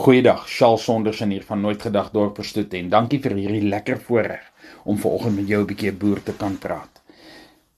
Goeiedag, 0.00 0.46
Charles 0.48 0.84
Sondersen 0.84 1.28
hier 1.30 1.42
van 1.44 1.60
Nooit 1.60 1.82
Gedag 1.82 2.06
Dorp 2.10 2.38
Verstoet 2.40 2.72
en 2.78 2.86
dankie 2.88 3.18
vir 3.20 3.34
hierdie 3.36 3.66
lekker 3.68 3.98
voorreg 4.00 4.46
om 4.88 4.96
vanoggend 4.96 5.34
met 5.36 5.48
jou 5.48 5.60
'n 5.60 5.66
bietjie 5.68 5.92
boer 5.92 6.22
te 6.22 6.32
kan 6.32 6.56
praat. 6.58 7.02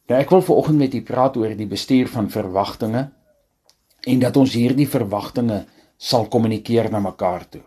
Nou 0.07 0.21
ek 0.21 0.31
wil 0.31 0.43
vanoggend 0.43 0.79
met 0.79 0.95
u 0.95 1.01
praat 1.03 1.37
oor 1.37 1.57
die 1.57 1.67
bestuur 1.67 2.09
van 2.09 2.31
verwagtinge 2.31 3.11
en 4.07 4.19
dat 4.19 4.37
ons 4.37 4.55
hierdie 4.55 4.89
verwagtinge 4.89 5.65
sal 5.97 6.29
kommunikeer 6.29 6.91
na 6.91 7.01
mekaar 7.01 7.49
toe. 7.49 7.63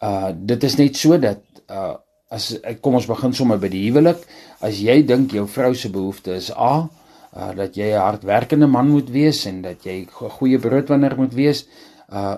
Uh 0.00 0.30
dit 0.36 0.62
is 0.64 0.76
net 0.76 0.96
so 0.96 1.18
dat 1.18 1.42
uh 1.68 1.94
as 2.30 2.60
kom 2.80 2.94
ons 2.94 3.06
begin 3.06 3.32
sommer 3.32 3.58
by 3.58 3.68
die 3.68 3.90
huwelik, 3.90 4.22
as 4.60 4.78
jy 4.78 5.02
dink 5.02 5.32
jou 5.32 5.48
vrou 5.48 5.74
se 5.74 5.90
behoefte 5.90 6.34
is 6.34 6.52
A, 6.52 6.88
uh 7.36 7.54
dat 7.56 7.74
jy 7.74 7.90
'n 7.90 7.98
hardwerkende 7.98 8.66
man 8.66 8.88
moet 8.88 9.10
wees 9.10 9.46
en 9.46 9.62
dat 9.62 9.82
jy 9.84 10.06
'n 10.06 10.30
goeie 10.30 10.58
broodwinner 10.58 11.16
moet 11.16 11.34
wees, 11.34 11.66
uh 12.12 12.36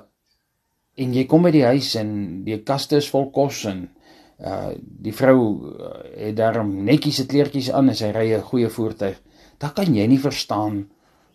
en 0.96 1.14
jy 1.14 1.24
kom 1.26 1.42
by 1.42 1.52
die 1.54 1.64
huis 1.64 1.94
en 2.00 2.44
die 2.44 2.58
kaste 2.66 2.98
is 3.00 3.10
vol 3.10 3.30
kos 3.32 3.64
en 3.70 3.88
uh 4.42 4.72
die 5.06 5.14
vrou 5.14 5.38
uh, 5.38 5.92
het 6.16 6.36
daarom 6.36 6.72
netjies 6.84 7.20
se 7.20 7.26
kleertjies 7.30 7.70
aan 7.70 7.92
en 7.92 7.96
sy 7.96 8.10
ry 8.10 8.32
'n 8.34 8.42
goeie 8.42 8.68
voertuig. 8.68 9.20
Dan 9.58 9.72
kan 9.74 9.94
jy 9.94 10.06
nie 10.06 10.18
verstaan 10.18 10.88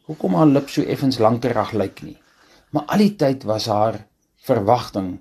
hoekom 0.07 0.35
haar 0.35 0.47
lip 0.47 0.69
so 0.69 0.81
effens 0.81 1.19
lankerig 1.19 1.71
lyk 1.73 2.01
nie. 2.03 2.17
Maar 2.71 2.83
al 2.87 2.97
die 2.97 3.15
tyd 3.15 3.43
was 3.43 3.67
haar 3.67 4.05
verwagting 4.35 5.19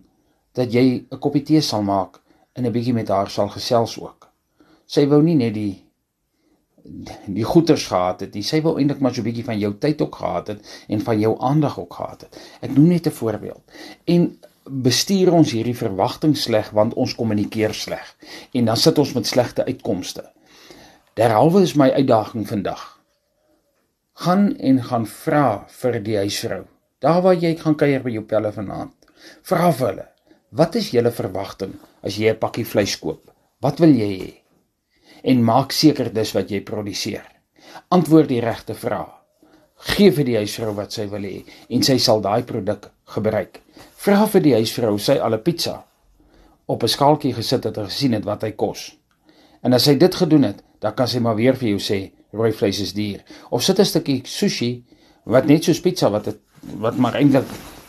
dat 0.55 0.73
jy 0.73 1.06
'n 1.11 1.19
koppie 1.19 1.42
tee 1.42 1.61
sal 1.61 1.83
maak 1.83 2.20
en 2.55 2.66
'n 2.66 2.73
bietjie 2.73 2.95
met 2.95 3.09
haar 3.09 3.30
sal 3.30 3.48
gesels 3.48 3.98
ook. 4.00 4.28
Sy 4.87 5.06
wou 5.06 5.23
nie 5.23 5.34
net 5.34 5.55
die 5.55 5.86
die 7.27 7.45
goeders 7.45 7.87
gehad 7.87 8.21
het. 8.21 8.37
Sy 8.45 8.61
wou 8.65 8.77
eintlik 8.79 9.01
maar 9.01 9.15
so 9.15 9.21
'n 9.21 9.25
bietjie 9.25 9.45
van 9.45 9.59
jou 9.59 9.73
tyd 9.79 10.03
ook 10.03 10.15
gehad 10.15 10.47
het 10.47 10.85
en 10.89 11.01
van 11.01 11.21
jou 11.21 11.37
aandag 11.41 11.79
ook 11.81 11.95
gehad 11.95 12.21
het. 12.21 12.39
Ek 12.61 12.71
noem 12.71 12.89
net 12.89 13.07
'n 13.07 13.11
voorbeeld. 13.11 13.62
En 14.05 14.39
bestuur 14.71 15.33
ons 15.33 15.51
hierdie 15.51 15.77
verwagting 15.77 16.37
sleg 16.37 16.71
want 16.71 16.95
ons 16.95 17.15
kommunikeer 17.15 17.75
sleg 17.75 18.17
en 18.53 18.65
dan 18.65 18.77
sit 18.77 18.98
ons 18.98 19.12
met 19.12 19.27
slegte 19.27 19.65
uitkomste. 19.65 20.25
Derhalwe 21.15 21.62
is 21.62 21.75
my 21.75 21.91
uitdaging 21.91 22.48
vandag. 22.48 23.00
Gaan 24.12 24.56
en 24.56 24.83
gaan 24.84 25.06
vra 25.06 25.65
vir 25.69 26.03
die 26.03 26.17
huisvrou. 26.17 26.65
Daar 26.98 27.23
waar 27.23 27.34
jy 27.34 27.56
gaan 27.56 27.77
kuier 27.77 28.03
by 28.03 28.11
jou 28.11 28.25
pelle 28.25 28.53
vanaand. 28.53 28.95
Vra 29.43 29.73
vir 29.73 29.87
hulle. 29.89 30.09
Wat 30.50 30.75
is 30.75 30.91
julle 30.91 31.11
verwagting 31.11 31.75
as 32.03 32.17
jy 32.17 32.31
'n 32.31 32.39
pakkie 32.39 32.67
vleis 32.67 32.98
koop? 32.98 33.33
Wat 33.61 33.78
wil 33.78 33.91
jy 33.91 34.11
hê? 34.19 34.45
En 35.22 35.45
maak 35.45 35.72
seker 35.72 36.12
dis 36.12 36.33
wat 36.34 36.50
jy 36.50 36.61
produseer. 36.61 37.25
Antwoord 37.89 38.28
die 38.28 38.41
regte 38.41 38.75
vrae. 38.75 39.12
Gee 39.77 40.11
vir 40.11 40.25
die 40.25 40.36
huisvrou 40.41 40.72
wat 40.75 40.92
sy 40.92 41.06
wil 41.12 41.25
hê 41.28 41.42
en 41.69 41.83
sy 41.84 41.98
sal 42.00 42.22
daai 42.25 42.42
produk 42.48 42.91
gebruik. 43.12 43.61
Vra 44.00 44.25
vir 44.27 44.42
die 44.42 44.55
huisvrou 44.56 44.97
sy 44.98 45.19
al 45.20 45.34
'n 45.34 45.42
pizza 45.42 45.84
op 46.67 46.83
'n 46.83 46.89
skaaltjie 46.89 47.34
gesit 47.34 47.64
het 47.64 47.77
en 47.77 47.84
gesien 47.84 48.12
het 48.12 48.25
wat 48.25 48.42
hy 48.42 48.53
kos. 48.53 48.97
En 49.62 49.72
as 49.72 49.84
sy 49.84 49.97
dit 49.97 50.14
gedoen 50.14 50.42
het, 50.42 50.62
dan 50.81 50.94
kan 50.94 51.09
sy 51.09 51.19
maar 51.19 51.37
weer 51.37 51.56
vir 51.56 51.69
jou 51.69 51.78
sê 51.78 52.11
rooi 52.33 52.53
vleis 52.53 52.81
is 52.81 52.92
duur. 52.92 53.22
Of 53.50 53.62
sit 53.62 53.78
'n 53.78 53.84
stukkie 53.84 54.22
sushi 54.25 54.84
wat 55.25 55.47
net 55.47 55.64
soos 55.64 55.81
pizza 55.81 56.11
wat 56.11 56.27
het, 56.27 56.39
wat 56.78 56.97
maar 56.97 57.14
eintlik 57.14 57.44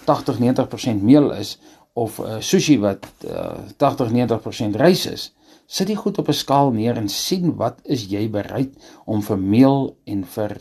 80-90% 0.06 1.02
meel 1.02 1.32
is 1.32 1.60
of 1.94 2.20
uh, 2.20 2.40
sushi 2.40 2.80
wat 2.80 3.08
uh, 3.26 3.58
80-90% 3.78 4.76
rys 4.76 5.06
is 5.06 5.34
sit 5.68 5.88
dit 5.88 5.98
goed 6.00 6.18
op 6.18 6.28
'n 6.28 6.34
skaal 6.34 6.72
neer 6.72 6.98
en 6.98 7.10
sien 7.10 7.56
wat 7.56 7.80
is 7.84 8.08
jy 8.10 8.30
bereid 8.32 8.74
om 9.06 9.22
vir 9.22 9.38
meel 9.38 9.98
en 10.06 10.24
vir 10.24 10.58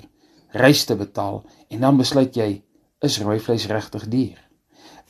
rys 0.50 0.84
te 0.84 0.96
betaal 0.96 1.44
en 1.68 1.80
dan 1.80 1.96
besluit 1.96 2.36
jy 2.36 2.62
is 3.00 3.20
rooi 3.20 3.38
vleis 3.40 3.66
regtig 3.66 4.08
duur. 4.08 4.38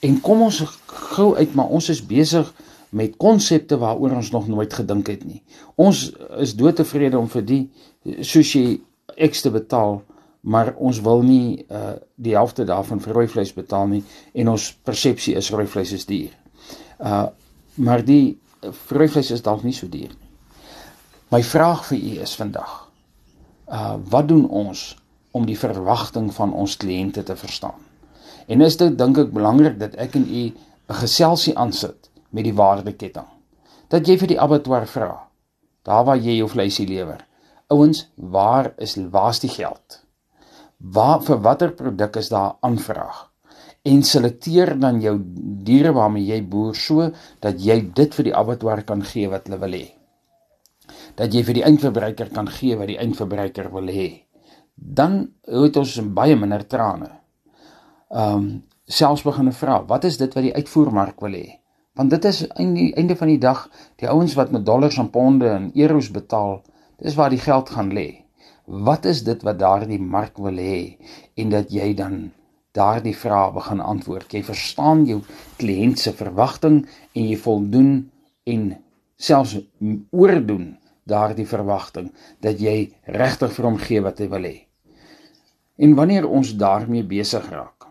En 0.01 0.21
kom 0.21 0.43
ons 0.43 0.61
gou 0.87 1.37
uit 1.37 1.55
maar 1.55 1.69
ons 1.69 1.89
is 1.89 2.07
besig 2.07 2.53
met 2.91 3.17
konsepte 3.17 3.79
waaroor 3.79 4.17
ons 4.17 4.31
nog 4.31 4.49
nooit 4.49 4.73
gedink 4.73 5.07
het 5.07 5.25
nie. 5.25 5.43
Ons 5.75 6.13
is 6.39 6.55
doodtevrede 6.57 7.19
om 7.19 7.29
vir 7.29 7.43
die 7.43 7.71
sushi 8.21 8.83
X 9.17 9.41
te 9.41 9.51
betaal, 9.51 10.03
maar 10.41 10.75
ons 10.77 11.01
wil 11.01 11.23
nie 11.23 11.65
uh 11.71 11.97
die 12.15 12.35
helfte 12.35 12.65
daarvan 12.65 13.01
vir 13.01 13.13
rooi 13.13 13.29
vleis 13.29 13.53
betaal 13.53 13.87
nie 13.87 14.05
en 14.35 14.49
ons 14.49 14.73
persepsie 14.85 15.35
is 15.37 15.51
rooi 15.51 15.67
vleis 15.67 15.93
is 15.93 16.07
duur. 16.07 16.31
Uh 17.01 17.27
maar 17.77 18.05
die 18.05 18.39
vleis 18.73 19.31
is 19.31 19.43
dalk 19.43 19.63
nie 19.63 19.75
so 19.75 19.89
duur 19.89 20.13
nie. 20.13 20.31
My 21.31 21.43
vraag 21.43 21.85
vir 21.89 21.99
u 21.99 22.13
is 22.23 22.37
vandag: 22.39 22.75
uh 23.67 23.97
wat 24.11 24.29
doen 24.29 24.49
ons 24.49 24.97
om 25.31 25.47
die 25.47 25.59
verwagting 25.59 26.31
van 26.35 26.53
ons 26.53 26.77
kliënte 26.77 27.23
te 27.23 27.37
verstaan? 27.37 27.81
En 28.47 28.61
is 28.61 28.77
dit 28.77 28.99
dink 28.99 29.19
ek 29.19 29.33
belangrik 29.35 29.79
dat 29.79 29.95
ek 29.95 30.15
en 30.15 30.27
u 30.29 30.45
'n 30.89 31.01
geselsie 31.03 31.57
aansit 31.59 32.11
met 32.31 32.45
die 32.45 32.55
waardeketting. 32.55 33.27
Dat 33.89 34.07
jy 34.07 34.19
vir 34.19 34.29
die 34.29 34.41
abattoir 34.41 34.87
vra, 34.87 35.29
daar 35.83 36.05
waar 36.05 36.19
jy 36.19 36.37
jou 36.37 36.49
vleisie 36.49 36.87
lewer. 36.87 37.27
Ouens, 37.67 38.07
waar 38.15 38.73
is 38.77 38.97
waar's 39.11 39.41
die 39.41 39.51
geld? 39.51 40.03
Waar 40.77 41.23
vir 41.23 41.41
watter 41.43 41.73
produk 41.73 42.17
is 42.17 42.29
daar 42.29 42.57
aanvraag? 42.61 43.31
En 43.87 44.03
selekteer 44.03 44.75
dan 44.83 45.01
jou 45.03 45.15
diere 45.67 45.93
waarmee 45.95 46.27
jy 46.27 46.41
boer 46.51 46.75
so 46.75 47.11
dat 47.45 47.61
jy 47.63 47.79
dit 47.95 48.15
vir 48.19 48.29
die 48.29 48.35
abattoir 48.35 48.83
kan 48.89 49.05
gee 49.07 49.31
wat 49.31 49.47
hulle 49.47 49.61
wil 49.63 49.77
hê. 49.79 49.87
Dat 51.19 51.35
jy 51.35 51.43
vir 51.47 51.61
die 51.61 51.67
eindverbruiker 51.69 52.33
kan 52.35 52.49
gee 52.51 52.79
wat 52.79 52.91
die 52.91 52.99
eindverbruiker 53.03 53.71
wil 53.75 53.91
hê. 53.93 54.09
Dan 54.75 55.21
het 55.47 55.77
ons 55.79 56.01
baie 56.19 56.37
minder 56.37 56.67
trane. 56.67 57.13
Ehm 58.11 58.41
um, 58.41 58.49
selfs 58.87 59.25
begin 59.27 59.51
vra, 59.51 59.81
wat 59.91 60.05
is 60.07 60.17
dit 60.19 60.35
wat 60.35 60.45
die 60.47 60.55
uitvoermark 60.55 61.23
wil 61.25 61.35
hê? 61.35 61.47
Want 61.99 62.13
dit 62.15 62.29
is 62.29 62.45
aan 62.55 62.75
die 62.77 62.93
einde 62.95 63.17
van 63.19 63.33
die 63.33 63.41
dag 63.43 63.65
die 63.99 64.07
ouens 64.07 64.37
wat 64.39 64.53
met 64.55 64.67
dollars 64.67 64.99
en 65.03 65.11
ponde 65.11 65.49
en 65.51 65.73
euros 65.75 66.13
betaal, 66.15 66.61
dis 67.03 67.17
waar 67.19 67.35
die 67.35 67.43
geld 67.43 67.73
gaan 67.75 67.91
lê. 67.91 68.23
Wat 68.67 69.09
is 69.11 69.25
dit 69.27 69.43
wat 69.43 69.59
daardie 69.59 69.99
mark 69.99 70.39
wil 70.39 70.59
hê 70.63 70.99
en 71.35 71.51
dat 71.51 71.75
jy 71.75 71.95
dan 71.99 72.31
daardie 72.77 73.17
vrae 73.17 73.53
begin 73.55 73.81
antwoord. 73.81 74.33
Jy 74.33 74.43
verstaan 74.47 75.05
jou 75.09 75.23
kliënt 75.61 76.01
se 76.03 76.13
verwagting 76.17 76.83
en 76.87 77.29
jy 77.29 77.39
voldoen 77.41 77.93
en 78.47 78.67
selfs 79.17 79.57
oordoen 80.13 80.75
daardie 81.09 81.47
verwagting 81.49 82.11
dat 82.45 82.61
jy 82.61 82.91
regtig 83.19 83.53
vir 83.57 83.69
hom 83.71 83.81
gee 83.81 84.03
wat 84.05 84.21
hy 84.21 84.29
wil 84.33 84.49
hê. 84.49 84.57
En 85.77 85.95
wanneer 85.97 86.27
ons 86.29 86.55
daarmee 86.57 87.05
besig 87.07 87.45
raak, 87.53 87.87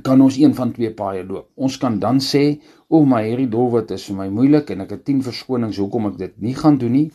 kan 0.00 0.20
ons 0.24 0.38
een 0.40 0.54
van 0.56 0.72
twee 0.72 0.92
paaie 0.96 1.24
loop. 1.24 1.50
Ons 1.56 1.76
kan 1.80 1.98
dan 2.00 2.20
sê, 2.20 2.60
"O, 2.88 3.04
my 3.04 3.22
hierdie 3.24 3.48
doelwit 3.48 3.90
is 3.90 4.04
vir 4.04 4.16
my 4.16 4.28
moeilik 4.28 4.70
en 4.70 4.80
ek 4.80 4.90
het 4.90 5.04
10 5.04 5.22
verskonings 5.22 5.76
hoekom 5.76 6.06
ek 6.06 6.18
dit 6.18 6.40
nie 6.40 6.54
gaan 6.54 6.78
doen 6.78 6.92
nie." 6.92 7.10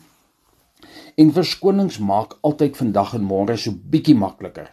En 1.18 1.32
verskonings 1.34 1.98
maak 1.98 2.36
altyd 2.46 2.76
vandag 2.78 3.16
en 3.18 3.24
môre 3.26 3.56
so 3.58 3.74
bietjie 3.74 4.14
makliker 4.14 4.68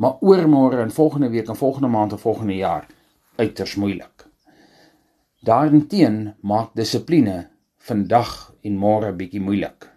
maar 0.00 0.16
oormôre 0.20 0.80
en 0.80 0.90
volgende 0.90 1.28
week 1.30 1.48
en 1.48 1.56
volgende 1.56 1.88
maand 1.88 2.12
en 2.12 2.18
volgende 2.18 2.56
jaar 2.56 2.86
uiters 3.36 3.74
moeilik. 3.74 4.26
Daarteen 5.40 6.34
maak 6.40 6.72
dissipline 6.74 7.48
vandag 7.78 8.54
en 8.62 8.76
môre 8.76 9.12
bietjie 9.12 9.40
moeilik. 9.40 9.88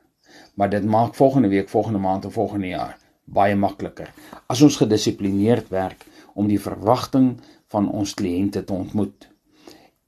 Maar 0.56 0.70
dit 0.70 0.86
maak 0.86 1.16
volgende 1.16 1.48
week, 1.48 1.70
volgende 1.70 2.00
maand 2.00 2.26
en 2.26 2.32
volgende 2.32 2.68
jaar 2.68 2.98
baie 3.26 3.56
makliker 3.56 4.12
as 4.52 4.62
ons 4.62 4.76
gedissiplineerd 4.78 5.70
werk 5.72 6.04
om 6.36 6.48
die 6.48 6.60
verwagting 6.60 7.38
van 7.72 7.88
ons 7.90 8.14
kliënte 8.14 8.64
te 8.64 8.74
ontmoet. 8.74 9.30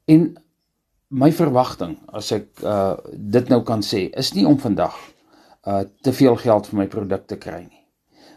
En 0.05 0.33
my 1.07 1.31
verwagting, 1.31 1.95
as 2.11 2.31
ek 2.35 2.49
uh 2.61 2.97
dit 3.15 3.49
nou 3.49 3.61
kan 3.63 3.83
sê, 3.85 4.09
is 4.11 4.33
nie 4.35 4.45
om 4.45 4.59
vandag 4.59 4.97
uh 5.65 5.83
te 6.01 6.13
veel 6.13 6.35
geld 6.35 6.67
vir 6.67 6.77
my 6.77 6.87
produk 6.87 7.27
te 7.27 7.37
kry 7.37 7.63
nie 7.63 7.85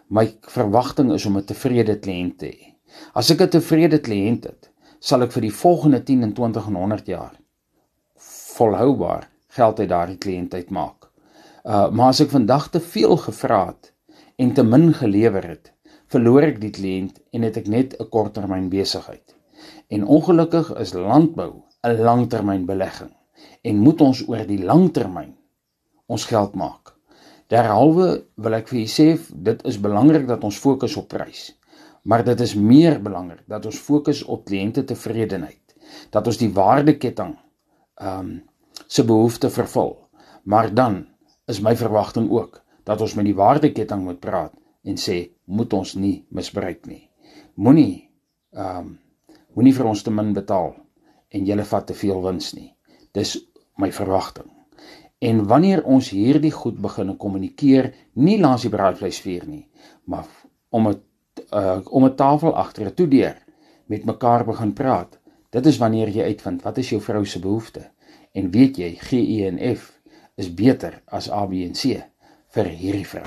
my 0.08 0.24
verwagting 0.40 1.12
is 1.12 1.26
om 1.26 1.36
'n 1.36 1.44
tevrede 1.44 1.98
kliënt 2.00 2.38
te 2.38 2.46
hê. 2.46 2.74
As 3.14 3.30
ek 3.30 3.40
'n 3.42 3.48
tevrede 3.48 3.98
kliënt 4.00 4.44
het, 4.44 4.70
sal 5.00 5.22
ek 5.22 5.32
vir 5.32 5.42
die 5.42 5.52
volgende 5.52 6.02
10 6.02 6.22
en 6.22 6.32
20 6.32 6.66
en 6.66 6.74
100 6.74 7.06
jaar 7.06 7.34
volhoubaar 8.56 9.28
geld 9.48 9.80
uit 9.80 9.88
daardie 9.88 10.18
kliënt 10.18 10.54
uitmaak. 10.54 11.10
Uh 11.64 11.90
maar 11.90 12.08
as 12.08 12.20
ek 12.20 12.30
vandag 12.30 12.70
te 12.70 12.80
veel 12.80 13.16
gevra 13.16 13.66
het 13.66 13.92
en 14.36 14.54
te 14.54 14.62
min 14.62 14.94
gelewer 14.94 15.44
het, 15.48 15.72
verloor 16.06 16.42
ek 16.42 16.60
die 16.60 16.70
kliënt 16.70 17.20
en 17.32 17.42
het 17.42 17.56
ek 17.56 17.66
net 17.66 17.94
'n 18.00 18.08
korttermyn 18.08 18.68
besigheid. 18.68 19.34
En 19.88 20.04
ongelukkig 20.04 20.74
is 20.80 20.94
landbou 20.94 21.62
'n 21.84 22.00
langtermynbelegging 22.00 23.12
en 23.62 23.76
moet 23.76 24.00
ons 24.00 24.28
oor 24.28 24.46
die 24.46 24.64
langtermyn 24.64 25.36
ons 26.06 26.24
geld 26.24 26.54
maak. 26.54 26.97
Derhalwe 27.48 28.08
wil 28.36 28.56
ek 28.58 28.68
vir 28.68 28.82
julle 28.82 28.92
sê 28.92 29.06
dit 29.48 29.62
is 29.70 29.78
belangrik 29.80 30.26
dat 30.28 30.44
ons 30.44 30.58
fokus 30.60 30.96
op 31.00 31.08
prys. 31.08 31.46
Maar 32.04 32.24
dit 32.24 32.40
is 32.44 32.54
meer 32.54 32.98
belangrik 33.02 33.46
dat 33.48 33.66
ons 33.68 33.78
fokus 33.80 34.22
op 34.24 34.44
kliënte 34.48 34.84
tevredenheid. 34.84 35.62
Dat 36.12 36.26
ons 36.28 36.40
die 36.40 36.52
waardeketting 36.52 37.34
ehm 37.98 38.20
um, 38.20 38.36
se 38.86 39.02
behoefte 39.04 39.50
vervul. 39.50 39.96
Maar 40.44 40.70
dan 40.74 41.06
is 41.50 41.60
my 41.60 41.74
verwagting 41.76 42.30
ook 42.30 42.60
dat 42.84 43.00
ons 43.00 43.14
met 43.18 43.26
die 43.26 43.34
waardeketting 43.36 44.04
moet 44.04 44.20
praat 44.20 44.54
en 44.84 44.96
sê 44.96 45.16
moet 45.44 45.72
ons 45.72 45.94
nie 45.94 46.26
misbruik 46.30 46.86
nie. 46.86 47.08
Moenie 47.56 48.10
ehm 48.52 48.78
um, 48.78 48.98
moenie 49.56 49.74
vir 49.74 49.88
ons 49.90 50.02
te 50.02 50.12
min 50.14 50.30
betaal 50.36 50.76
en 51.34 51.48
julle 51.48 51.64
vat 51.64 51.86
te 51.86 51.96
veel 51.96 52.22
wins 52.22 52.52
nie. 52.54 52.70
Dis 53.12 53.34
my 53.76 53.90
verwagting. 53.92 54.57
En 55.18 55.46
wanneer 55.50 55.82
ons 55.84 56.10
hierdie 56.14 56.52
goed 56.54 56.78
begin 56.78 57.16
kommunikeer, 57.16 57.90
nie 58.14 58.38
langs 58.38 58.62
die 58.62 58.70
braaivleisvuur 58.70 59.46
nie, 59.46 59.64
maar 60.04 60.26
om 60.70 60.88
'n 60.88 61.00
uh, 61.52 61.80
om 61.90 62.04
'n 62.04 62.14
tafel 62.14 62.54
agter 62.54 62.86
'n 62.86 62.94
toedeur 62.94 63.36
met 63.86 64.04
mekaar 64.04 64.44
begin 64.44 64.72
praat, 64.72 65.18
dit 65.50 65.66
is 65.66 65.78
wanneer 65.78 66.08
jy 66.08 66.22
uitvind 66.22 66.62
wat 66.62 66.78
is 66.78 66.90
jou 66.90 67.00
vrou 67.00 67.24
se 67.24 67.40
behoeftes 67.40 67.90
en 68.32 68.50
weet 68.50 68.76
jy 68.76 68.94
GENF 69.00 70.00
is 70.36 70.54
beter 70.54 71.02
as 71.06 71.30
A 71.30 71.46
B 71.46 71.52
en 71.52 71.74
C 71.74 71.98
vir 72.54 72.64
hierdie 72.64 73.06
vrou. 73.06 73.26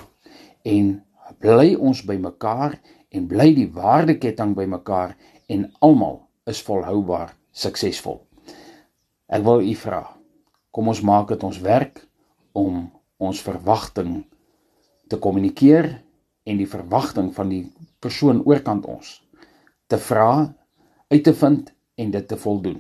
En 0.64 1.04
bly 1.40 1.76
ons 1.76 2.04
by 2.06 2.16
mekaar 2.16 2.80
en 3.10 3.28
bly 3.28 3.54
die 3.54 3.68
waardeketting 3.74 4.56
by 4.56 4.66
mekaar 4.66 5.16
en 5.48 5.72
almal 5.80 6.22
is 6.46 6.62
volhoubaar 6.62 7.36
suksesvol. 7.52 8.22
Ek 9.28 9.44
wil 9.44 9.62
u 9.62 9.76
vra, 9.76 10.04
kom 10.72 10.88
ons 10.88 11.02
maak 11.02 11.28
dit 11.34 11.44
ons 11.44 11.60
werk 11.60 12.02
om 12.58 12.88
ons 13.22 13.42
verwagting 13.44 14.24
te 15.12 15.20
kommunikeer 15.20 15.90
en 16.48 16.58
die 16.58 16.70
verwagting 16.70 17.32
van 17.36 17.52
die 17.52 17.66
persoon 18.02 18.42
oorkant 18.48 18.88
ons 18.90 19.20
te 19.92 20.00
vra, 20.00 20.48
uit 21.12 21.24
te 21.24 21.34
vind 21.36 21.74
en 22.00 22.12
dit 22.12 22.28
te 22.28 22.38
voldoen. 22.40 22.80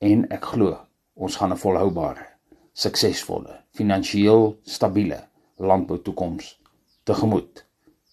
En 0.00 0.24
ek 0.32 0.52
glo 0.54 0.78
ons 1.14 1.36
gaan 1.36 1.52
'n 1.52 1.62
volhoubare, 1.62 2.24
suksesvolle, 2.72 3.60
finansiëel 3.76 4.56
stabiele 4.64 5.20
landbou 5.58 5.98
toekoms 5.98 6.56
tegemoet. 7.04 7.64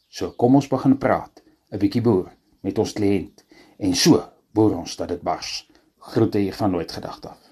So 0.10 0.32
kom 0.32 0.56
ons 0.56 0.68
begin 0.68 0.98
praat, 0.98 1.42
'n 1.72 1.80
bietjie 1.80 2.02
boer 2.02 2.32
met 2.62 2.80
ons 2.80 2.94
kliënt 2.94 3.46
en 3.80 3.96
so 3.96 4.24
boer 4.54 4.78
ons 4.78 4.96
dat 4.98 5.08
dit 5.08 5.22
bars. 5.22 5.70
Groete 6.00 6.40
hier 6.40 6.54
van 6.54 6.72
nooit 6.72 6.92
gedagte 6.92 7.30
af. 7.30 7.47